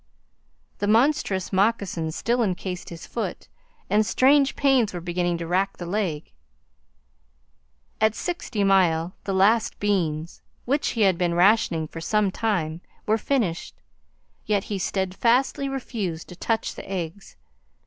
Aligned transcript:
The 0.79 0.87
monstrous 0.87 1.53
moccasin 1.53 2.11
still 2.11 2.41
incased 2.41 2.89
his 2.89 3.05
foot, 3.05 3.47
and 3.87 4.03
strange 4.03 4.55
pains 4.55 4.93
were 4.95 4.99
beginning 4.99 5.37
to 5.37 5.45
rack 5.45 5.77
the 5.77 5.85
leg. 5.85 6.31
At 8.01 8.15
Sixty 8.15 8.63
Mile, 8.63 9.13
the 9.25 9.33
last 9.35 9.79
beans, 9.79 10.41
which 10.65 10.87
he 10.97 11.01
had 11.01 11.19
been 11.19 11.35
rationing 11.35 11.87
for 11.87 12.01
some 12.01 12.31
time, 12.31 12.81
were 13.05 13.19
finished; 13.19 13.79
yet 14.47 14.63
he 14.63 14.79
steadfastly 14.79 15.69
refused 15.69 16.29
to 16.29 16.35
touch 16.35 16.73
the 16.73 16.91
eggs. 16.91 17.35